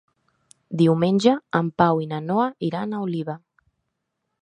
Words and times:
Diumenge 0.81 1.35
en 1.61 1.71
Pau 1.83 2.03
i 2.07 2.09
na 2.15 2.23
Noa 2.31 2.49
iran 2.71 2.97
a 3.03 3.07
Oliva. 3.11 3.41